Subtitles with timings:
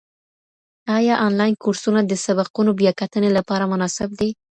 [0.97, 4.29] ايا انلاين کورسونه د سبقونو بیاکتنې لپاره مناسب دي؟